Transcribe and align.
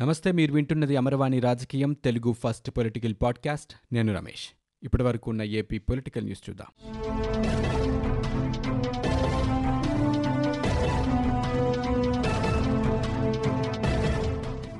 నమస్తే 0.00 0.32
మీరు 0.32 0.52
వింటున్నది 0.52 0.96
అమరవాణి 0.96 1.40
రాజకీయం 1.40 1.92
తెలుగు 1.92 2.32
ఫస్ట్ 2.32 2.70
పొలిటికల్ 2.70 3.14
పాడ్కాస్ట్. 3.22 3.94
నేను 3.94 4.14
రమేష్. 4.14 4.48
ఇప్పటి 4.82 5.02
వరకు 5.02 5.30
ఉన్న 5.30 5.42
ఏపీ 5.42 5.78
పొలిటికల్ 5.78 6.24
న్యూస్ 6.24 6.50
చూద్దాం. 6.50 6.66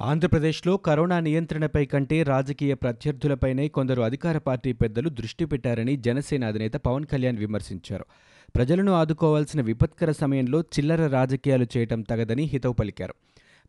ఆంధ్రప్రదేశ్లో 0.03 0.77
కరోనా 0.77 1.21
నియంత్రణపై 1.21 1.85
కంటే 1.85 2.23
రాజకీయ 2.23 2.75
ప్రత్యర్థులపైనే 2.75 3.69
కొందరు 3.69 4.03
అధికార 4.03 4.39
పార్టీ 4.39 4.73
పెద్దలు 4.73 5.09
దృష్టి 5.09 5.45
పెట్టారని 5.45 5.97
జనసేన 5.97 6.45
అధినేత 6.45 6.73
పవన్ 6.73 7.05
కళ్యాణ్ 7.05 7.39
విమర్శించారు. 7.39 8.05
ప్రజలను 8.57 8.93
ఆదుకోవాల్సిన 8.93 9.61
విపత్కర 9.61 10.13
సమయంలో 10.13 10.61
చిల్లర 10.61 11.07
రాజకీయాలు 11.07 11.67
చేయటం 11.77 12.03
తగదని 12.03 12.43
హితవు 12.43 12.73
పలికారు. 12.73 13.15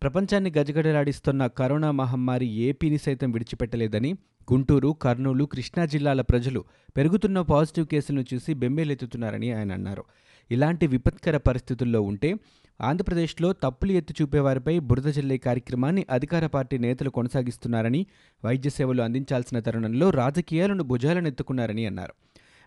ప్రపంచాన్ని 0.01 0.53
గజగడలాడిస్తున్న 0.57 1.47
కరోనా 1.47 1.91
మహమ్మారి 1.91 2.45
ఏపీని 2.45 2.97
సైతం 2.97 3.31
విడిచిపెట్టలేదని 3.31 4.13
గుంటూరు 4.53 4.89
కర్నూలు 5.01 5.43
కృష్ణా 5.43 5.85
జిల్లాల 5.85 6.21
ప్రజలు 6.21 6.63
పెరుగుతున్న 6.97 7.41
పాజిటివ్ 7.41 7.87
కేసులను 7.87 8.25
చూసి 8.33 8.53
బెంబేలెత్తుతున్నారని 8.53 9.51
ఆయన 9.51 9.71
అన్నారు. 9.71 10.03
ఇలాంటి 10.51 10.87
విపత్కర 10.87 11.37
పరిస్థితుల్లో 11.37 12.01
ఉంటే 12.01 12.35
ఆంధ్రప్రదేశ్లో 12.81 13.53
తప్పులు 13.53 13.91
ఎత్తి 13.91 14.13
చూపేవారిపై 14.21 14.79
బురద 14.79 15.03
జల్లే 15.03 15.37
కార్యక్రమాన్ని 15.37 16.05
అధికార 16.11 16.47
పార్టీ 16.47 16.77
నేతలు 16.77 17.09
కొనసాగిస్తున్నారని 17.09 18.05
వైద్య 18.45 18.69
సేవలు 18.69 19.01
అందించాల్సిన 19.01 19.59
తరుణంలో 19.59 20.09
రాజకీయాలను 20.09 20.83
భుజాలనెత్తుకున్నారని 20.83 21.85
అన్నారు. 21.85 22.13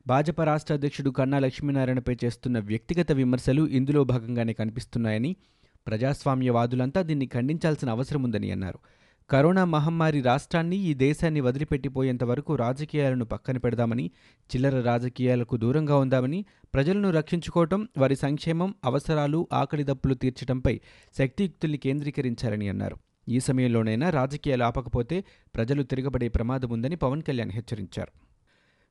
భాజపా 0.07 0.45
రాష్ట్ర 0.45 0.75
అధ్యక్షుడు 0.75 1.11
కన్నా 1.11 1.39
లక్ష్మీనారాయణపై 1.39 2.17
చేస్తున్న 2.25 2.59
వ్యక్తిగత 2.59 3.13
విమర్శలు 3.13 3.63
ఇందులో 3.63 4.05
భాగంగానే 4.05 4.53
కనిపిస్తున్నాయని 4.53 5.37
ప్రజాస్వామ్యవాదులంతా 5.91 7.03
దీన్ని 7.03 7.27
ఖండించాల్సిన 7.27 7.91
అవసరం 7.91 8.23
ఉందని 8.23 8.51
అన్నారు. 8.51 8.79
కరోనా 9.31 9.65
మహమ్మారి 9.65 10.21
రాష్ట్రాన్ని 10.21 10.77
ఈ 10.77 10.95
దేశాన్ని 10.95 11.41
వదిలిపెట్టిపోయేంత 11.41 12.25
వరకు 12.25 12.55
రాజకీయాలను 12.55 13.25
పక్కన 13.25 13.59
పెడదామని 13.59 14.07
చిల్లర 14.51 14.81
రాజకీయాలకు 14.81 15.57
దూరంగా 15.57 15.97
ఉందామని 15.97 16.45
ప్రజలను 16.75 17.11
రక్షించుకోవటం 17.11 17.89
వారి 17.99 18.17
సంక్షేమం 18.17 18.75
అవసరాలు 18.85 19.49
ఆకలిదప్పులు 19.53 20.15
తీర్చడంపై 20.15 20.81
శక్తియుక్తుల్ని 21.19 21.79
కేంద్రీకరించాలని 21.79 22.69
అన్నారు. 22.69 22.97
ఈ 23.29 23.41
సమయంలోనైనా 23.41 24.11
రాజకీయాలు 24.11 24.65
ఆపకపోతే 24.65 25.25
ప్రజలు 25.55 25.83
తిరగబడే 25.83 26.29
ప్రమాదం 26.29 26.71
ఉందని 26.71 26.97
పవన్ 26.97 27.23
కళ్యాణ్ 27.23 27.51
హెచ్చరించారు. 27.51 28.30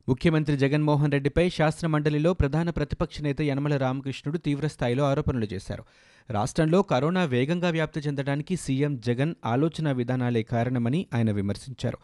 ముఖ్యమంత్రి 0.10 0.58
జగన్మోహన్ 0.58 1.12
రెడ్డిపై 1.12 1.50
శాసనమండలిలో 1.50 2.34
ప్రధాన 2.34 2.70
ప్రతిపక్ష 2.70 3.22
నేత 3.22 3.42
యనమల 3.42 3.78
రామకృష్ణుడు 3.78 4.38
తీవ్రస్థాయిలో 4.38 5.04
ఆరోపణలు 5.04 5.48
చేశారు. 5.54 5.84
రాష్ట్రంలో 6.30 6.82
కరోనా 6.82 7.24
వేగంగా 7.24 7.70
వ్యాప్తి 7.70 8.00
చెందడానికి 8.00 8.56
సీఎం 8.56 9.00
జగన్ 9.00 9.36
ఆలోచన 9.46 9.92
విధానాలే 9.92 10.44
కారణమని 10.44 11.06
ఆయన 11.14 11.32
విమర్శించారు. 11.32 11.98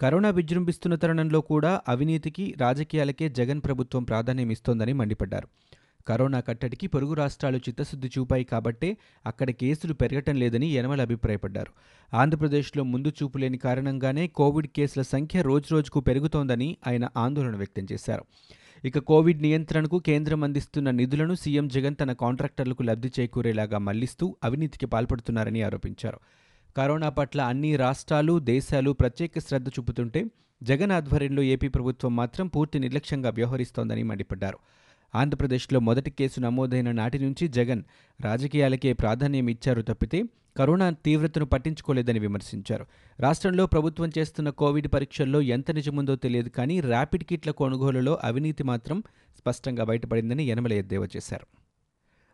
కరోనా 0.00 0.30
విజృంభిస్తున్న 0.30 0.94
తరుణంలో 0.94 1.40
కూడా 1.40 1.80
అవినీతికి 1.88 2.54
రాజకీయాలకే 2.60 3.28
జగన్ 3.28 3.60
ప్రభుత్వం 3.64 4.04
ప్రాధాన్యమిస్తోందని 4.04 4.92
మండిపడ్డారు. 4.92 5.48
కరోనా 6.08 6.40
కట్టడికి 6.40 6.86
పొరుగు 6.86 7.14
రాష్ట్రాలు 7.14 7.56
చిత్తశుద్ధి 7.56 8.08
చూపాయి 8.08 8.44
కాబట్టే 8.44 8.96
అక్కడ 9.26 9.50
కేసులు 9.50 9.94
పెరగటం 9.94 10.36
లేదని 10.36 10.66
యనమల 10.66 11.00
అభిప్రాయపడ్డారు. 11.00 11.72
ఆంధ్రప్రదేశ్లో 12.16 12.84
ముందు 12.84 13.08
చూపు 13.08 13.38
లేని 13.38 13.58
కారణంగానే 13.58 14.26
కోవిడ్ 14.26 14.66
కేసుల 14.66 15.02
సంఖ్య 15.02 15.42
రోజురోజుకు 15.42 16.00
పెరుగుతోందని 16.00 16.76
ఆయన 16.86 17.08
ఆందోళన 17.16 17.56
వ్యక్తం 17.56 17.86
చేశారు. 17.92 18.24
ఇక 18.84 18.98
కోవిడ్ 18.98 19.42
నియంత్రణకు 19.42 19.98
కేంద్రం 19.98 20.44
అందిస్తున్న 20.44 20.90
నిధులను 20.90 21.34
సీఎం 21.34 21.68
జగన్ 21.68 21.96
తన 22.00 22.12
కాంట్రాక్టర్లకు 22.12 22.82
లబ్ధి 22.82 23.12
చేకూరేలాగా 23.20 23.78
మళ్ళిస్తూ 23.78 24.36
అవినీతికి 24.44 24.86
పాల్పడుతున్నారని 24.86 25.62
ఆరోపించారు. 25.62 26.20
కరోనా 26.76 27.08
పట్ల 27.08 27.40
అన్ని 27.40 27.76
రాష్ట్రాలు 27.76 28.38
దేశాలు 28.38 28.90
ప్రత్యేక 28.90 29.38
శ్రద్ధ 29.38 29.68
చూపుతుంటే 29.68 30.24
జగన్ 30.62 30.92
ఆధ్వర్యంలో 30.92 31.42
ఏపీ 31.42 31.68
ప్రభుత్వం 31.68 32.16
మాత్రం 32.16 32.46
పూర్తి 32.46 32.78
నిర్లక్ష్యంగా 32.78 33.30
వ్యవహరిస్తోందని 33.30 34.02
మండిపడ్డారు. 34.02 34.58
ఆంధ్రప్రదేశ్లో 35.14 35.80
మొదటి 35.80 36.10
కేసు 36.10 36.40
నమోదైన 36.40 36.92
నాటి 36.92 37.18
నుంచి 37.18 37.48
జగన్ 37.48 37.82
రాజకీయాలకే 38.20 38.92
ప్రాధాన్యం 38.92 39.48
ఇచ్చారు 39.48 39.82
తప్పితే 39.82 40.24
కరోనా 40.56 40.90
తీవ్రతను 40.90 41.44
పట్టించుకోలేదని 41.44 42.18
విమర్శించారు. 42.18 42.86
రాష్ట్రంలో 43.20 43.66
ప్రభుత్వం 43.66 44.10
చేస్తున్న 44.18 44.50
కోవిడ్ 44.50 44.88
పరీక్షల్లో 44.94 45.40
ఎంత 45.40 45.70
నిజముందో 45.70 46.16
తెలియదు 46.16 46.48
కానీ 46.48 46.80
ర్యాపిడ్ 46.80 47.24
కిట్ల 47.24 47.50
కొనుగోలులో 47.50 48.18
అవినీతి 48.24 48.62
మాత్రం 48.62 49.02
స్పష్టంగా 49.38 49.84
బయటపడిందని 49.84 50.48
యనమల 50.48 50.72
ఎద్దేవా 50.72 51.08
చేశారు 51.16 51.59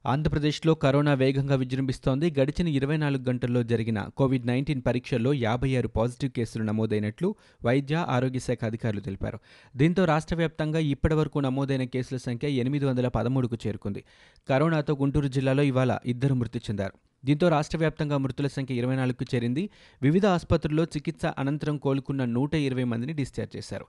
ఆంధ్రప్రదేశ్లో 0.07 0.75
కరోనా 0.75 1.15
వేగంగా 1.15 1.55
విజృంభిస్తోంది. 1.55 2.35
గడిచిన 2.41 2.69
ఇరవై 2.69 2.97
నాలుగు 2.97 3.23
గంటల్లో 3.23 3.63
జరిగిన 3.63 4.09
కోవిడ్ 4.17 4.47
నైన్టీన్ 4.47 4.83
పరీక్షల్లో 4.87 5.33
యాభై 5.33 5.77
ఆరు 5.77 5.89
పాజిటివ్ 5.89 6.33
కేసులు 6.33 6.65
నమోదైనట్లు 6.65 7.35
వైద్య 7.65 8.07
ఆరోగ్య 8.09 8.39
శాఖ 8.39 8.65
అధికారులు 8.65 9.01
తెలిపారు. 9.01 9.39
దీంతో 9.77 10.05
రాష్ట్ర 10.05 10.37
వ్యాప్తంగా 10.37 10.79
ఇప్పటివరకు 10.79 11.39
నమోదైన 11.39 11.85
కేసుల 11.85 12.17
సంఖ్య 12.17 12.49
ఎనిమిది 12.49 12.85
వందల 12.85 13.09
పదమూడుకు 13.09 13.57
చేరుకుంది. 13.67 14.05
కరోనాతో 14.49 14.95
గుంటూరు 14.95 15.29
జిల్లాలో 15.29 15.63
ఇవాళ 15.63 15.99
ఇద్దరు 16.07 16.35
మృతి 16.35 16.59
చెందారు. 16.59 16.93
దీంతో 17.25 17.49
రాష్ట్ర 17.49 17.79
వ్యాప్తంగా 17.79 18.17
మృతుల 18.17 18.47
సంఖ్య 18.47 18.75
ఇరవై 18.75 18.97
నాలుగుకు 18.97 19.35
చేరింది. 19.35 19.71
వివిధ 20.03 20.27
ఆసుపత్రుల్లో 20.27 20.85
చికిత్స 20.85 21.27
అనంతరం 21.27 21.77
కోలుకున్న 21.77 22.25
నూట 22.25 22.55
ఇరవై 22.55 22.85
మందిని 22.85 23.13
డిశ్చార్జ్ 23.13 23.57
చేశారు. 23.57 23.87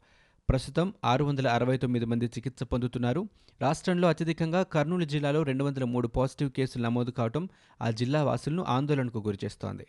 ప్రస్తుతం 0.49 0.93
ఆరు 1.05 1.23
వందల 1.25 1.47
అరవై 1.47 1.77
తొమ్మిది 1.77 2.05
మంది 2.05 2.25
చికిత్స 2.25 2.63
పొందుతున్నారు. 2.63 3.29
రాష్ట్రంలో 3.61 4.07
అత్యధికంగా 4.07 4.63
కర్నూలు 4.63 5.05
జిల్లాలో 5.05 5.43
రెండు 5.43 5.63
వందల 5.63 5.83
మూడు 5.83 6.07
పాజిటివ్ 6.07 6.51
కేసులు 6.51 6.83
నమోదు 6.83 7.11
కావడం 7.11 7.49
ఆ 7.81 7.89
జిల్లా 7.91 8.23
వాసులను 8.23 8.65
ఆందోళనకు 8.67 9.19
గురిచేస్తోంది 9.19 9.87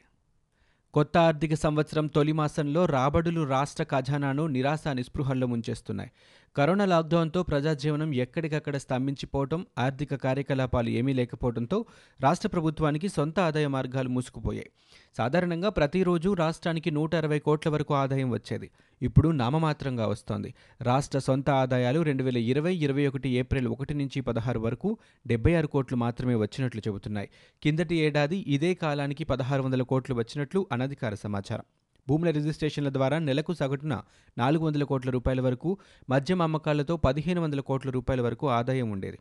కొత్త 0.94 1.18
ఆర్థిక 1.18 1.54
సంవత్సరం 1.54 2.06
తొలి 2.06 2.32
మాసంలో 2.32 2.84
రాబడులు 2.84 3.42
రాష్ట్ర 3.44 3.84
ఖజానాను 3.84 4.46
నిరాశ 4.46 4.88
నిస్పృహల్లో 4.88 5.46
ముంచేస్తున్నాయి. 5.46 6.10
కరోనా 6.56 6.84
లాక్డౌన్తో 6.84 7.42
ప్రజాజీవనం 7.42 8.14
ఎక్కడికక్కడ 8.14 8.76
స్తంభించిపోవటం 8.76 9.66
ఆర్థిక 9.78 10.14
కార్యకలాపాలు 10.14 10.88
ఏమీ 10.88 11.12
లేకపోవడంతో 11.12 11.84
రాష్ట్ర 12.20 12.48
ప్రభుత్వానికి 12.48 13.08
సొంత 13.08 13.40
ఆదాయ 13.40 13.66
మార్గాలు 13.66 14.08
మూసుకుపోయాయి. 14.08 14.70
సాధారణంగా 15.18 15.68
ప్రతిరోజు 15.68 16.34
రాష్ట్రానికి 16.34 16.90
నూట 16.90 17.14
అరవై 17.14 17.38
కోట్ల 17.38 17.70
వరకు 17.70 17.94
ఆదాయం 17.94 18.30
వచ్చేది. 18.30 18.70
ఇప్పుడు 19.02 19.28
నామమాత్రంగా 19.28 20.06
వస్తోంది. 20.06 20.54
రాష్ట్ర 20.82 21.18
సొంత 21.18 21.50
ఆదాయాలు 21.50 22.00
రెండు 22.00 22.22
వేల 22.22 22.36
ఇరవై 22.36 22.74
ఇరవై 22.76 23.06
ఒకటి 23.06 23.28
ఏప్రిల్ 23.28 23.68
ఒకటి 23.68 23.94
నుంచి 23.94 24.20
పదహారు 24.20 24.60
వరకు 24.60 24.98
డెబ్బై 25.26 25.54
ఆరు 25.54 25.66
కోట్లు 25.66 25.96
మాత్రమే 25.96 26.34
వచ్చినట్లు 26.34 26.80
చెబుతున్నాయి. 26.88 27.28
కిందటి 27.62 27.96
ఏడాది 27.96 28.36
ఇదే 28.36 28.74
కాలానికి 28.74 29.24
పదహారు 29.24 29.62
వందల 29.62 29.82
కోట్లు 29.82 30.14
వచ్చినట్లు 30.14 30.66
అనధికార 30.72 31.14
సమాచారం. 31.14 31.64
భూముల 32.08 32.30
రిజిస్ట్రేషన్ల 32.30 32.88
ద్వారా 32.88 33.18
నెలకు 33.18 33.52
సగటున 33.52 34.02
నాలుగు 34.38 34.64
వందల 34.64 34.84
కోట్ల 34.84 35.10
రూపాయల 35.10 35.40
వరకు 35.40 35.78
మద్యం 36.10 36.42
అమ్మకాలతో 36.42 36.96
పదిహేను 36.96 37.40
వందల 37.40 37.60
కోట్ల 37.60 37.90
రూపాయల 37.90 38.20
వరకు 38.20 38.48
ఆదాయం 38.48 38.90
ఉండేది. 38.90 39.18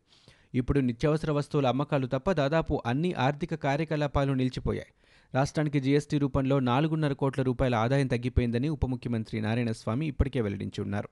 ఇప్పుడు 0.53 0.79
నిత్యావసర 0.79 1.31
వస్తువుల 1.31 1.67
అమ్మకాలు 1.67 2.07
తప్ప 2.07 2.31
దాదాపు 2.31 2.81
అన్ని 2.85 3.13
ఆర్థిక 3.13 3.55
కార్యకలాపాలు 3.55 4.33
నిలిచిపోయాయి. 4.33 4.91
రాష్ట్రానికి 5.35 5.79
జీఎస్టీ 5.79 6.17
రూపంలో 6.17 6.59
నాలుగున్నర 6.59 7.13
కోట్ల 7.13 7.41
రూపాయల 7.41 7.75
ఆదాయం 7.75 8.07
తగ్గిపోయిందని 8.07 8.69
ఉప 8.69 8.85
ముఖ్యమంత్రి 8.85 9.41
నారాయణస్వామి 9.41 10.07
ఇప్పటికే 10.07 10.41
వెల్లడించి 10.41 10.81
ఉన్నారు 10.81 11.09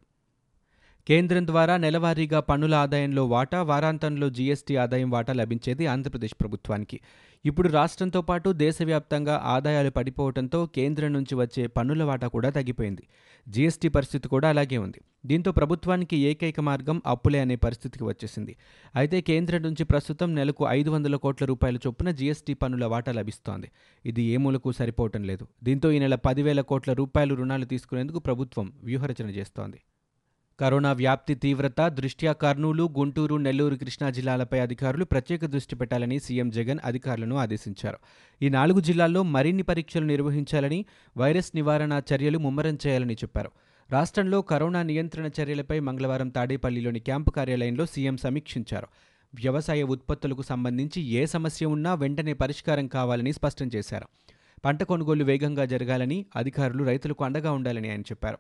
కేంద్రం 1.08 1.48
ద్వారా 1.48 1.78
నెలవారీగా 1.78 2.40
పన్నుల 2.40 2.76
ఆదాయంలో 2.76 3.26
వాటా 3.26 3.62
వారాంతంలో 3.62 4.30
జీఎస్టీ 4.30 4.76
ఆదాయం 4.76 5.10
వాటా 5.10 5.34
లభించేది 5.34 5.88
ఆంధ్రప్రదేశ్ 5.88 6.36
ప్రభుత్వానికి. 6.42 7.00
ఇప్పుడు 7.46 7.68
రాష్ట్రంతో 7.70 8.22
పాటు 8.22 8.50
దేశవ్యాప్తంగా 8.52 9.40
ఆదాయాలు 9.44 9.90
పడిపోవడంతో 9.90 10.66
కేంద్రం 10.66 11.14
నుంచి 11.14 11.36
వచ్చే 11.36 11.68
పన్నుల 11.68 12.04
వాటా 12.04 12.28
కూడా 12.28 12.50
తగ్గిపోయింది. 12.50 13.04
జీఎస్టీ 13.50 13.88
పరిస్థితి 13.88 14.28
కూడా 14.28 14.50
అలాగే 14.50 14.78
ఉంది. 14.78 15.02
దీంతో 15.26 15.52
ప్రభుత్వానికి 15.52 16.18
ఏకైక 16.18 16.60
మార్గం 16.60 17.02
అప్పులే 17.06 17.40
అనే 17.40 17.56
పరిస్థితికి 17.56 18.04
వచ్చేసింది. 18.04 18.56
అయితే 18.96 19.22
కేంద్రం 19.22 19.62
నుంచి 19.62 19.84
ప్రస్తుతం 19.84 20.36
నెలకు 20.36 20.66
ఐదు 20.70 20.90
వందల 20.90 21.16
కోట్ల 21.16 21.46
రూపాయల 21.46 21.76
చొప్పున 21.88 22.12
జీఎస్టీ 22.12 22.54
పన్నుల 22.54 22.86
వాటా 22.86 23.12
లభిస్తోంది. 23.12 23.72
ఇది 24.06 24.24
ఏ 24.24 24.38
మూలకు 24.38 24.72
సరిపోవటం 24.72 25.24
లేదు. 25.24 25.48
దీంతో 25.64 25.92
ఈ 25.92 26.00
నెల 26.00 26.16
పదివేల 26.16 26.62
కోట్ల 26.62 26.94
రూపాయలు 26.94 27.36
రుణాలు 27.36 27.66
తీసుకునేందుకు 27.66 28.20
ప్రభుత్వం 28.20 28.74
వ్యూహరచన 28.84 29.30
చేస్తోంది. 29.30 29.82
కరోనా 30.60 30.92
వ్యాప్తి 30.92 31.36
తీవ్రత 31.36 31.88
దృష్ట్యా 31.88 32.34
కర్నూలు 32.34 32.90
గుంటూరు 32.98 33.36
నెల్లూరు 33.36 33.76
కృష్ణా 33.76 34.10
జిల్లాలపై 34.10 34.60
అధికారులు 34.60 35.06
ప్రత్యేక 35.06 35.46
దృష్టి 35.46 35.76
పెట్టాలని 35.76 36.20
సీఎం 36.20 36.50
జగన్ 36.50 36.80
అధికారులను 36.84 37.36
ఆదేశించారు. 37.36 37.98
ఈ 38.42 38.50
నాలుగు 38.50 38.80
జిల్లాల్లో 38.80 39.24
మరిన్ని 39.24 39.64
పరీక్షలు 39.64 40.06
నిర్వహించాలని 40.06 40.86
వైరస్ 41.18 41.52
నివారణ 41.56 42.02
చర్యలు 42.14 42.38
ముమ్మరం 42.38 42.78
చేయాలని 42.88 43.14
చెప్పారు. 43.14 43.52
రాష్ట్రంలో 43.92 44.42
కరోనా 44.42 44.84
నియంత్రణ 44.84 45.30
చర్యలపై 45.42 45.80
మంగళవారం 45.80 46.30
తాడేపల్లిలోని 46.30 47.00
క్యాంపు 47.00 47.32
కార్యాలయంలో 47.32 47.86
సీఎం 47.86 48.18
సమీక్షించారు. 48.18 48.88
వ్యవసాయ 49.36 49.84
ఉత్పత్తులకు 49.84 50.42
సంబంధించి 50.42 51.02
ఏ 51.02 51.26
సమస్య 51.26 51.66
ఉన్నా 51.66 51.94
వెంటనే 51.94 52.34
పరిష్కారం 52.34 52.88
కావాలని 52.88 53.34
స్పష్టం 53.34 53.70
చేశారు. 53.76 54.08
పంట 54.66 54.84
కొనుగోలు 54.84 55.24
వేగంగా 55.24 55.66
జరగాలని 55.66 56.26
అధికారులు 56.36 56.84
రైతులకు 56.84 57.24
అండగా 57.24 57.52
ఉండాలని 57.52 57.90
ఆయన 57.90 58.02
చెప్పారు. 58.02 58.38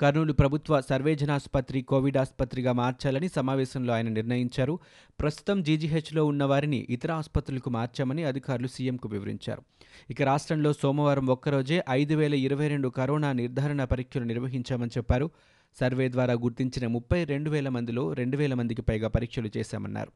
కర్నూలు 0.00 0.32
ప్రభుత్వ 0.32 0.80
సర్వేజనాసుపత్రి 0.80 1.82
కోవిడ్ 1.82 2.16
ఆసుపత్రిగా 2.16 2.72
మార్చాలని 2.72 3.28
సమావేశంలో 3.28 3.94
ఆయన 3.94 4.08
నిర్ణయించారు. 4.08 4.78
ప్రస్తుతం 5.20 5.62
జీజీహెచ్లో 5.62 6.26
ఉన్న 6.26 6.44
వారిని 6.44 6.86
ఇతర 6.90 7.12
ఆసుపత్రులకు 7.12 7.70
మార్చామని 7.70 8.24
అధికారులు 8.24 8.66
సీఎంకు 8.66 9.08
వివరించారు. 9.08 9.62
ఇక 10.10 10.22
రాష్ట్రంలో 10.22 10.72
సోమవారం 10.72 11.26
ఒక్కరోజే 11.26 11.84
ఐదు 11.90 12.14
వేల 12.14 12.34
ఇరవై 12.34 12.68
రెండు 12.68 12.88
కరోనా 12.88 13.32
నిర్ధారణ 13.32 13.84
పరీక్షలు 13.84 14.24
నిర్వహించామని 14.24 14.90
చెప్పారు. 14.96 15.30
సర్వే 15.80 16.08
ద్వారా 16.08 16.34
గుర్తించిన 16.34 16.86
ముప్పై 16.86 17.24
రెండు 17.24 17.50
వేల 17.50 17.68
మందిలో 17.68 18.12
రెండు 18.12 18.36
వేల 18.36 18.54
మందికి 18.54 18.82
పైగా 18.82 19.08
పరీక్షలు 19.08 19.50
చేశామన్నారు. 19.56 20.12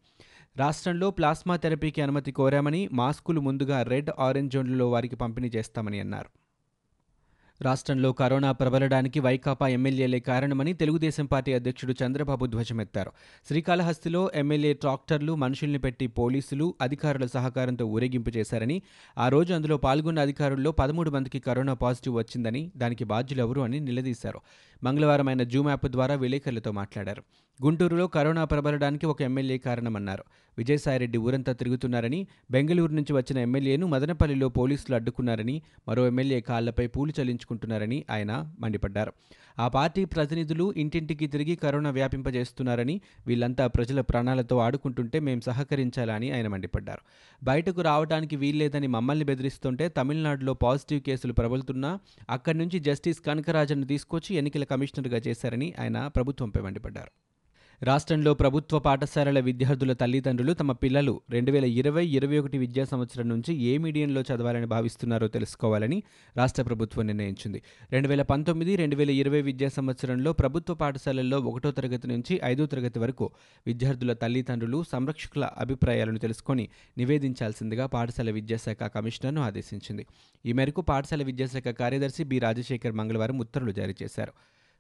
రాష్ట్రంలో 0.56 1.10
ప్లాస్మా 1.10 1.56
థెరపీకి 1.56 2.02
అనుమతి 2.02 2.32
కోరామని 2.32 2.88
మాస్కులు 2.92 3.40
ముందుగా 3.40 3.82
రెడ్ 3.82 4.10
ఆరెంజ్ 4.18 4.52
జోన్లలో 4.52 4.90
వారికి 4.90 5.16
పంపిణీ 5.16 5.48
చేస్తామని 5.56 6.00
అన్నారు. 6.00 6.39
రాష్ట్రంలో 7.62 8.12
కరోనా 8.12 8.52
ప్రబలడానికి 8.52 9.20
వైకాపా 9.20 9.68
ఎమ్మెల్యేలే 9.68 10.20
కారణమని 10.20 10.72
తెలుగుదేశం 10.72 11.26
పార్టీ 11.26 11.52
అధ్యక్షుడు 11.52 11.94
చంద్రబాబు 12.06 12.46
ధ్వజమెత్తారు. 12.46 13.12
శ్రీకాళహస్తిలో 13.48 14.30
ఎమ్మెల్యే 14.34 14.72
ట్రాక్టర్లు 14.72 15.34
మనుషుల్ని 15.34 15.78
పెట్టి 15.78 16.06
పోలీసులు 16.06 16.74
అధికారుల 16.80 17.26
సహకారంతో 17.26 17.86
ఊరేగింపు 17.86 18.30
చేశారని 18.36 18.82
ఆ 19.18 19.28
రోజు 19.28 19.54
అందులో 19.54 19.76
పాల్గొన్న 19.76 20.20
అధికారుల్లో 20.20 20.72
పదమూడు 20.72 21.10
మందికి 21.10 21.38
కరోనా 21.38 21.74
పాజిటివ్ 21.74 22.16
వచ్చిందని 22.16 22.70
దానికి 22.76 23.04
బాధ్యులెవరు 23.04 23.60
అని 23.60 23.80
నిలదీశారు. 23.80 24.40
మంగళవారం 24.84 25.28
ఆయన 25.28 25.42
జూమ్ 25.42 25.68
యాప్ 25.68 25.86
ద్వారా 25.86 26.14
విలేకరులతో 26.14 26.72
మాట్లాడారు. 26.72 27.22
గుంటూరులో 27.64 28.06
కరోనా 28.06 28.44
ప్రబలడానికి 28.44 29.06
ఒక 29.06 29.22
ఎమ్మెల్యే 29.22 29.58
కారణమన్నారు. 29.58 30.24
విజయసాయిరెడ్డి 30.58 31.18
ఊరంతా 31.18 31.52
తిరుగుతున్నారని 31.52 32.26
బెంగళూరు 32.50 32.92
నుంచి 32.92 33.12
వచ్చిన 33.12 33.38
ఎమ్మెల్యేను 33.38 33.86
మదనపల్లిలో 33.86 34.48
పోలీసులు 34.48 34.94
అడ్డుకున్నారని 34.94 35.62
మరో 35.88 36.06
ఎమ్మెల్యే 36.06 36.40
కాళ్ళపై 36.40 36.86
పూలు 36.86 37.12
చలించుకుంటున్నారని 37.20 38.04
ఆయన 38.10 38.52
మండిపడ్డారు. 38.60 39.12
ఆ 39.58 39.68
పార్టీ 39.68 40.04
ప్రతినిధులు 40.04 40.74
ఇంటింటికి 40.76 41.26
తిరిగి 41.26 41.56
కరోనా 41.56 41.90
వ్యాపింపజేస్తున్నారని 41.90 43.00
వీళ్ళంతా 43.26 43.66
ప్రజల 43.66 44.00
ప్రాణాలతో 44.00 44.58
ఆడుకుంటుంటే 44.58 45.20
మేం 45.20 45.40
సహకరించాలని 45.40 46.30
ఆయన 46.30 46.48
మండిపడ్డారు. 46.48 47.00
బయటకు 47.44 47.80
రావడానికి 47.80 48.36
వీల్లేదని 48.36 48.86
మమ్మల్ని 48.86 49.24
బెదిరిస్తుంటే 49.24 49.88
తమిళనాడులో 49.88 50.54
పాజిటివ్ 50.54 51.00
కేసులు 51.00 51.32
ప్రబలుతున్నా 51.32 51.98
అక్కడి 52.30 52.58
నుంచి 52.58 52.80
జస్టిస్ 52.80 53.20
కనకరాజన్ను 53.20 53.86
తీసుకొచ్చి 53.86 54.36
ఎన్నికల 54.36 54.64
కమిషనర్గా 54.64 55.20
చేశారని 55.26 55.74
ఆయన 55.80 56.06
ప్రభుత్వంపై 56.06 56.60
మండిపడ్డారు. 56.60 57.29
రాష్ట్రంలో 57.82 58.34
ప్రభుత్వ 58.34 58.78
పాఠశాలల 58.78 59.40
విద్యార్థుల 59.40 59.92
తల్లిదండ్రులు 59.92 60.52
తమ 60.52 60.72
పిల్లలు 60.72 61.20
రెండు 61.30 61.50
వేల 61.50 61.64
ఇరవై 61.64 62.06
ఇరవై 62.06 62.38
ఒకటి 62.38 62.58
విద్యా 62.58 62.84
సంవత్సరం 62.84 63.28
నుంచి 63.28 63.54
ఏ 63.54 63.78
మీడియంలో 63.78 64.20
చదవాలని 64.20 64.66
భావిస్తున్నారో 64.66 65.28
తెలుసుకోవాలని 65.28 66.02
రాష్ట్ర 66.36 66.62
ప్రభుత్వం 66.62 67.06
నిర్ణయించింది. 67.06 67.62
రెండు 67.92 68.08
వేల 68.08 68.22
పంతొమ్మిది 68.22 68.76
రెండు 68.76 68.96
వేల 68.96 69.10
ఇరవై 69.10 69.42
విద్యా 69.42 69.68
సంవత్సరంలో 69.68 70.32
ప్రభుత్వ 70.32 70.74
పాఠశాలల్లో 70.74 71.38
ఒకటో 71.38 71.70
తరగతి 71.70 72.08
నుంచి 72.08 72.40
ఐదో 72.44 72.66
తరగతి 72.66 72.98
వరకు 72.98 73.30
విద్యార్థుల 73.66 74.12
తల్లిదండ్రులు 74.12 74.84
సంరక్షకుల 74.92 75.44
అభిప్రాయాలను 75.44 76.18
తెలుసుకొని 76.18 76.68
నివేదించాల్సిందిగా 76.98 77.86
పాఠశాల 77.86 78.30
విద్యాశాఖ 78.30 78.82
కమిషనర్ను 78.82 79.42
ఆదేశించింది. 79.42 80.06
ఈ 80.46 80.52
మేరకు 80.52 80.80
పాఠశాల 80.80 81.22
విద్యాశాఖ 81.22 81.68
కార్యదర్శి 81.68 82.24
బి 82.24 82.38
రాజశేఖర్ 82.38 82.92
మంగళవారం 82.92 83.38
ఉత్తర్వులు 83.38 83.72
జారీ 83.72 83.96
చేశారు. 84.02 84.32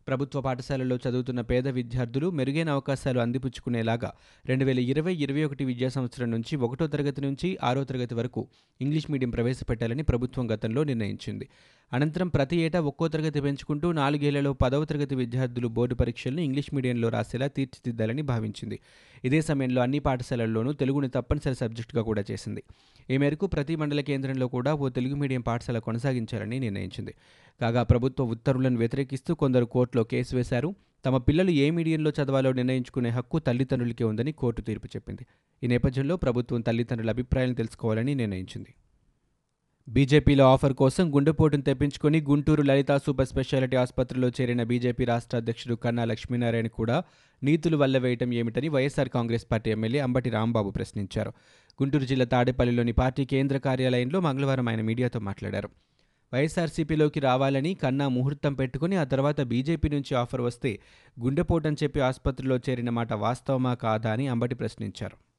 ప్రభుత్వ 0.06 0.40
పాఠశాలల్లో 0.40 0.96
చదువుతున్న 0.96 1.40
పేద 1.40 1.68
విద్యార్థులు 1.68 2.30
మెరుగైన 2.30 2.70
అవకాశాలు 2.70 3.20
అందిపుచ్చుకునేలాగా 3.20 4.10
రెండు 4.46 4.64
వేల 4.64 4.78
ఇరవై 4.78 5.14
ఇరవై 5.14 5.44
ఒకటి 5.44 5.64
విద్యా 5.64 5.88
సంవత్సరం 5.88 6.30
నుంచి 6.30 6.56
ఒకటో 6.56 6.86
తరగతి 6.86 7.20
నుంచి 7.20 7.58
ఆరో 7.62 7.84
తరగతి 7.84 8.14
వరకు 8.14 8.48
ఇంగ్లీష్ 8.80 9.10
మీడియం 9.10 9.30
ప్రవేశపెట్టాలని 9.30 10.02
ప్రభుత్వం 10.02 10.50
గతంలో 10.50 10.84
నిర్ణయించింది. 10.84 11.48
అనంతరం 11.92 12.28
ప్రతి 12.28 12.56
ఏటా 12.56 12.80
ఒక్కో 12.80 13.08
తరగతి 13.08 13.40
పెంచుకుంటూ 13.40 13.92
నాలుగేళ్ళలో 13.92 14.52
పదవ 14.52 14.84
తరగతి 14.84 15.14
విద్యార్థులు 15.14 15.68
బోర్డు 15.68 15.94
పరీక్షలను 15.94 16.40
ఇంగ్లీష్ 16.40 16.74
మీడియంలో 16.74 17.08
రాసేలా 17.08 17.46
తీర్చిదిద్దాలని 17.46 18.22
భావించింది. 18.22 18.80
ఇదే 19.24 19.40
సమయంలో 19.40 19.82
అన్ని 19.82 19.98
పాఠశాలల్లోనూ 19.98 20.72
తెలుగుని 20.72 21.08
తప్పనిసరి 21.08 21.54
సబ్జెక్టుగా 21.54 22.02
కూడా 22.02 22.24
చేసింది. 22.30 22.62
ఈ 23.10 23.16
మేరకు 23.16 23.46
ప్రతి 23.46 23.76
మండల 23.76 24.00
కేంద్రంలో 24.00 24.48
కూడా 24.48 24.74
ఓ 24.74 24.88
తెలుగు 24.88 25.14
మీడియం 25.14 25.40
పాఠశాల 25.40 25.78
కొనసాగించాలని 25.78 26.58
నిర్ణయించింది. 26.58 27.14
కాగా 27.60 27.82
ప్రభుత్వ 27.82 28.24
ఉత్తర్వులను 28.24 28.76
వ్యతిరేకిస్తూ 28.76 29.34
కొందరు 29.34 29.64
కోర్టులో 29.64 30.04
కేసు 30.04 30.36
వేశారు. 30.36 30.74
తమ 31.06 31.16
పిల్లలు 31.16 31.50
ఏ 31.50 31.70
మీడియంలో 31.70 32.10
చదవాలో 32.10 32.52
నిర్ణయించుకునే 32.52 33.08
హక్కు 33.08 33.38
తల్లిదండ్రులకే 33.38 34.04
ఉందని 34.04 34.32
కోర్టు 34.32 34.62
తీర్పు 34.62 34.86
చెప్పింది. 34.86 35.26
ఈ 35.62 35.66
నేపథ్యంలో 35.66 36.16
ప్రభుత్వం 36.16 36.60
తల్లిదండ్రుల 36.60 37.10
అభిప్రాయాలను 37.10 37.54
తెలుసుకోవాలని 37.54 38.14
నిర్ణయించింది. 38.14 38.74
బీజేపీలో 39.90 40.44
ఆఫర్ 40.52 40.72
కోసం 40.72 41.16
గుండెపోటును 41.16 41.62
తెప్పించుకుని 41.62 42.20
గుంటూరు 42.20 42.62
లలిత 42.62 42.96
సూపర్ 42.96 43.26
స్పెషాలిటీ 43.26 43.76
ఆసుపత్రిలో 43.76 44.28
చేరిన 44.28 44.62
బీజేపీ 44.62 45.04
రాష్ట్ర 45.04 45.36
అధ్యక్షుడు 45.36 45.74
కన్నా 45.74 46.04
లక్ష్మీనారాయణ 46.04 46.66
కూడా 46.66 47.02
నీతులు 47.42 47.76
వల్లవేయటం 47.76 48.32
ఏమిటని 48.32 48.68
YSR 48.68 49.08
Congress 49.08 49.46
party 49.52 49.70
MLA 49.70 50.00
Ambati 50.00 50.30
Rambabu 50.30 50.70
ప్రశ్నించారు. 50.70 51.30
గుంటూరు 51.82 52.04
జిల్లా 52.04 52.24
తాడేపల్లిలోని 52.24 52.92
పార్టీ 52.92 53.24
కేంద్ర 53.24 53.58
కార్యాలయంలో 53.58 54.20
మంగళవారం 54.20 54.68
ఆయన 54.68 54.80
మీడియాతో 54.80 55.20
మాట్లాడారు. 55.20 55.70
వైఎస్ఆర్సీపీలోకి 56.34 57.20
రావాలని 57.20 57.74
కన్నా 57.74 58.08
ముహూర్తం 58.08 58.54
పెట్టుకుని 58.54 58.96
ఆ 58.96 59.04
తర్వాత 59.04 59.40
బీజేపీ 59.40 59.88
నుంచి 59.88 60.14
ఆఫర్ 60.14 60.40
వస్తే 60.40 60.78
గుండెపోటని 61.20 61.76
చెప్పి 61.82 62.00
ఆసుపత్రిలో 62.00 62.58
చేరిన 62.70 62.90
మాట 62.90 63.12
వాస్తవమా 63.12 63.74
కాదా 63.74 64.12
అని 64.12 64.28
అంబటి 64.28 64.54
ప్రశ్నించారు. 64.54 65.29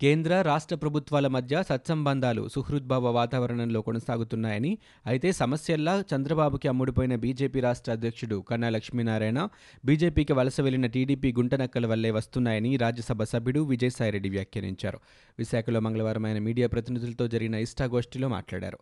కేంద్ర 0.00 0.42
రాష్ట్ర 0.42 0.76
ప్రభుత్వాల 0.76 1.26
మధ్య 1.26 1.62
సత్సంబంధాలు 1.68 2.48
సుహృద్భావ 2.48 3.06
వాతావరణంలో 3.10 3.80
కొనసాగుతున్నాయని 3.80 4.78
అయితే 5.06 5.32
సమస్యల్లా 5.32 6.04
చంద్రబాబుకి 6.14 6.68
అమ్ముడిపోయిన 6.68 7.16
బీజేపీ 7.16 7.60
రాష్ట్ర 7.60 7.92
అధ్యక్షుడు 7.92 8.36
కన్నా 8.50 8.68
లక్ష్మీనారాయణ 8.68 9.48
బీజేపీకి 9.84 10.32
వలస 10.32 10.60
వెళ్ళిన 10.60 10.86
టీడీపీ 10.86 11.32
గుంటనక్కల 11.32 11.86
వల్లే 11.86 12.10
వస్తున్నాయని 12.10 12.76
రాజ్యసభ 12.76 13.22
సభ్యుడు 13.22 13.60
విజయసాయిరెడ్డి 13.60 14.28
వ్యాఖ్యానించారు. 14.28 15.00
విశాఖలో 15.38 15.80
మంగళవారం 15.80 16.26
ఆయన 16.26 16.38
మీడియా 16.38 16.68
ప్రతినిధులతో 16.68 17.26
జరిగిన 17.26 17.54
ఇష్టాగోష్ఠిలో 17.54 18.28
మాట్లాడారు. 18.28 18.78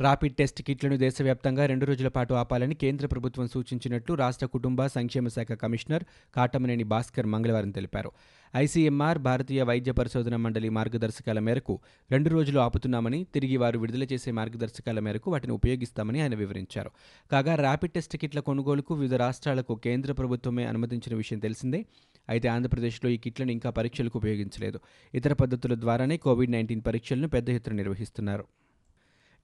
ర్యాపిడ్ 0.00 0.34
టెస్ట్ 0.34 0.62
కిట్లను 0.62 0.96
దేశవ్యాప్తంగా 0.96 1.66
రెండు 1.66 1.84
రోజుల 1.84 2.08
పాటు 2.08 2.34
ఆపాలని 2.34 2.74
కేంద్ర 2.74 3.06
ప్రభుత్వం 3.06 3.48
సూచించినట్లు 3.48 4.14
రాష్ట్ర 4.14 4.46
కుటుంబ 4.46 4.86
సంక్షేమ 4.86 5.28
శాఖ 5.28 5.52
కమిషనర్ 5.52 6.04
కాటమనేని 6.36 6.84
భాస్కర్ 6.84 7.26
మంగళవారం 7.26 7.70
తెలిపారు. 7.70 8.12
ఐసీఎంఆర్ 8.56 9.18
భారతీయ 9.18 9.62
వైద్య 9.62 9.92
పరిశోధన 9.92 10.36
మండలి 10.36 10.68
మార్గదర్శకాల 10.68 11.38
మేరకు 11.38 11.80
రెండు 12.10 12.28
రోజులు 12.28 12.58
ఆపుతున్నామని 12.60 13.26
తిరిగి 13.34 13.56
వారు 13.56 13.78
విడుదల 13.78 14.02
చేసే 14.02 14.30
మార్గదర్శకాల 14.30 15.00
మేరకు 15.00 15.30
వాటిని 15.30 15.52
ఉపయోగిస్తామని 15.52 16.20
ఆయన 16.20 16.34
వివరించారు. 16.34 16.90
కాగా 17.32 17.54
ర్యాపిడ్ 17.54 17.92
టెస్ట్ 17.92 18.16
కిట్ల 18.16 18.40
కొనుగోలుకు 18.40 18.94
వివిధ 18.94 19.14
రాష్ట్రాలకు 19.14 19.74
కేంద్ర 19.74 20.12
ప్రభుత్వమే 20.12 20.64
అనుమతించిన 20.64 21.16
విషయం 21.16 21.38
తెలిసిందే. 21.38 21.84
అయితే 22.28 22.48
ఆంధ్రప్రదేశ్లో 22.48 23.10
ఈ 23.10 23.16
కిట్లను 23.16 23.50
ఇంకా 23.50 23.70
పరీక్షలకు 23.70 24.18
ఉపయోగించలేదు. 24.18 24.80
ఇతర 25.14 25.32
పద్ధతుల 25.32 25.74
ద్వారానే 25.74 26.16
కోవిడ్ 26.16 26.50
నైన్టీన్ 26.50 26.82
పరీక్షలను 26.86 27.28
పెద్ద 27.28 27.48
ఎత్తున 27.48 27.72
నిర్వహిస్తున్నారు. 27.72 28.44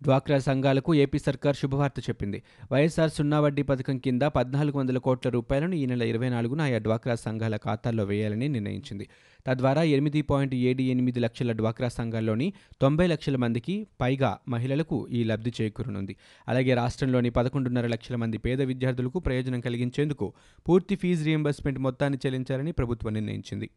డ్వాక్రా 0.02 0.38
సంఘాలకు 0.38 0.94
ఏపీ 0.94 1.18
సర్కార్ 1.18 1.56
శుభవార్త 1.56 2.00
చెప్పింది. 2.00 2.42
వైఎస్ఆర్ 2.72 3.10
సున్నా 3.10 3.40
వడ్డీ 3.40 3.62
పథకం 3.62 3.98
కింద 3.98 4.22
పద్నాలుగు 4.22 4.78
వందల 4.78 4.98
కోట్ల 4.98 5.28
రూపాయలను 5.28 5.74
ఈ 5.74 5.86
నెల 5.86 6.02
ఇరవై 6.02 6.28
నాలుగున 6.28 6.60
ఆయా 6.60 6.78
డ్వాక్రా 6.78 7.14
సంఘాల 7.14 7.56
ఖాతాల్లో 7.56 8.05
వేయాలని 8.05 8.48
నిర్ణయించింది. 8.48 9.08
తద్వారా 9.46 9.82
ఎనిమిది 9.82 10.22
పాయింట్ 10.22 10.55
ఏడు 10.55 10.82
ఎనిమిది 10.82 11.20
లక్షల 11.20 11.52
డ్వాక్రా 11.52 11.88
సంఘాల్లోని 11.88 12.52
తొంభై 12.81 13.06
లక్షల 13.06 13.36
మందికి 13.36 13.86
పైగా 14.00 14.38
మహిళలకు 14.48 15.08
ఈ 15.10 15.24
లబ్ధి 15.24 15.52
చేకూరనుంది. 15.60 16.17
అలాగే 16.48 16.74
రాష్ట్రంలోని 16.74 17.31
పదకొండున్నర 17.31 17.86
లక్షల 17.86 18.17
మంది 18.17 18.38
పేద 18.38 18.62
విద్యార్థులకు 18.62 19.19
ప్రయోజనం 19.19 19.60
కలిగించేందుకు 19.60 20.32
పూర్తి 20.69 20.96
ఫీజు 20.96 21.24
రియంబర్స్మెంట్ 21.24 21.78
మొత్తాన్ని 21.78 22.19
చెల్లించాలని 22.26 22.72
ప్రభుత్వం 22.72 23.14
నిర్ణయించింది. 23.14 23.70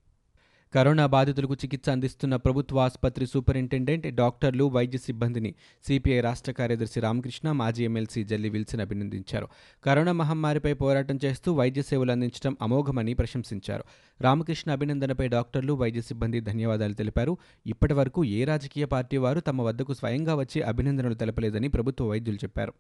కరోనా 0.76 1.06
బాధితులకు 1.06 1.54
చికిత్స 1.54 1.90
అందిస్తున్న 1.90 2.36
ప్రభుత్వ 2.36 2.80
ఆసుపత్రి 2.80 3.28
సూపరింటెండెంట్ 3.28 4.16
డాక్టర్లు 4.16 4.64
వైద్య 4.64 4.98
సిబ్బందిని 4.98 5.56
సిపిఐ 5.88 6.20
రాష్ట్ర 6.20 6.52
కార్యదర్శి 6.52 7.00
రామకృష్ణ 7.00 7.52
మాజీ 7.52 7.84
ఎమ్మెల్సీ 7.84 8.24
జల్లి 8.24 8.50
విల్సన్ 8.50 8.82
అభినందించారు. 8.82 9.48
కరోనా 9.84 10.12
మహమ్మారిపై 10.12 10.74
పోరాటం 10.74 11.20
చేస్తూ 11.26 11.54
వైద్య 11.54 11.82
సేవలు 11.82 12.12
అందించడం 12.12 12.58
అమోఘమని 12.62 13.14
ప్రశంసించారు. 13.14 13.84
రామకృష్ణ 14.22 14.72
అభినందనపై 14.72 15.28
డాక్టర్లు 15.28 15.74
వైద్య 15.74 16.02
సిబ్బంది 16.02 16.40
ధన్యవాదాలు 16.40 16.94
తెలిపారు. 16.94 17.38
ఇప్పటి 17.66 17.94
వరకు 17.94 18.26
ఏ 18.26 18.44
రాజకీయ 18.44 18.86
పార్టీ 18.86 19.18
వారు 19.18 19.40
తమ 19.40 19.62
వద్దకు 19.62 19.94
స్వయంగా 19.94 20.36
వచ్చి 20.36 20.62
అభినందనలు 20.62 21.14
తెలపలేదని 21.14 21.68
ప్రభుత్వ 21.68 22.06
వైద్యులు 22.06 22.38
చెప్పారు. 22.38 22.74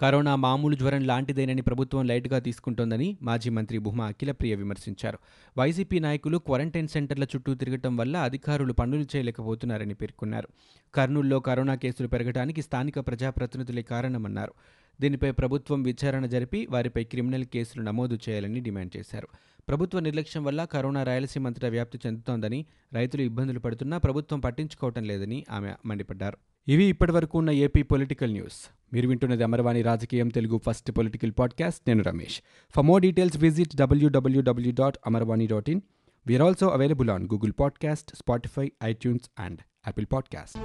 కరోనా 0.00 0.36
మామూలు 0.36 0.74
జ్వరం 0.74 1.04
లాంటిదేనని 1.04 1.62
ప్రభుత్వం 1.62 2.06
లైట్గా 2.06 2.38
తీసుకుంటోందని 2.38 3.16
మాజీ 3.22 3.50
మంత్రి 3.50 3.78
భూమా 3.78 4.06
అఖిలప్రియ 4.06 4.54
విమర్శించారు. 4.54 5.18
వైసీపీ 5.58 5.98
నాయకులు 5.98 6.38
క్వారంటైన్ 6.38 6.88
సెంటర్ల 6.88 7.24
చుట్టూ 7.24 7.54
తిరగటం 7.54 7.96
వల్ల 7.96 8.16
అధికారులు 8.16 8.72
పనులు 8.72 9.16
చేయలేకపోతున్నారని 9.16 9.94
పేర్కొన్నారు. 9.94 10.48
కర్నూల్లో 10.94 11.40
కరోనా 11.40 11.74
కేసులు 11.74 12.08
పెరగడానికి 12.08 12.62
స్థానిక 12.62 12.98
ప్రజాప్రతినిధులే 12.98 13.82
కారణమన్నారు. 13.82 14.52
దీనిపై 15.00 15.30
ప్రభుత్వం 15.30 15.82
విచారణ 15.82 16.26
జరిపి 16.26 16.66
వారిపై 16.70 17.04
క్రిమినల్ 17.04 17.44
కేసులు 17.44 17.82
నమోదు 17.82 18.18
చేయాలని 18.28 18.60
డిమాండ్ 18.60 18.96
చేశారు. 18.96 19.28
ప్రభుత్వ 19.68 20.00
నిర్లక్ష్యం 20.00 20.44
వల్ల 20.44 20.64
కరోనా 20.64 21.02
రాయలసీమ 21.02 21.46
అంతటా 21.46 21.68
వ్యాప్తి 21.68 21.98
చెందుతోందని 22.06 22.66
రైతులు 22.92 23.22
ఇబ్బందులు 23.22 23.58
పడుతున్నా 23.58 23.98
ప్రభుత్వం 23.98 24.40
పట్టించుకోవటం 24.40 25.04
లేదని 25.04 25.44
ఆమె 25.50 25.72
మండిపడ్డారు. 25.86 26.38
ఇవి 26.68 26.84
ఇప్పటివరకు 26.84 27.38
ఉన్న 27.38 27.50
ఏపీ 27.50 27.82
పొలిటికల్ 27.82 28.32
న్యూస్. 28.32 28.70
మీరు 28.92 29.08
వింటున్నది 29.08 29.44
అమర్వాణి 29.44 29.82
రాజకీయం 29.82 30.28
తెలుగు 30.28 30.60
ఫస్ట్ 30.66 30.90
పొలిటికల్ 30.90 31.32
పాడ్కాస్ట్. 31.38 31.80
నేను 31.88 32.02
Ramesh. 32.02 32.40
For 32.76 32.84
more 32.84 33.02
details 33.02 33.36
visit 33.36 33.76
WWW 33.76 34.72
dot 34.72 34.98
Amarvani 35.06 35.46
dot 35.46 35.70
in 35.70 35.80
we are 36.26 36.42
also 36.42 36.68
available 36.68 37.10
on 37.10 37.24
Google 37.24 37.52
podcast 37.60 38.16
Spotify 38.16 38.72
iTunes 38.84 39.30
and 39.38 39.60
Apple 39.60 40.06
podcast 40.12 40.58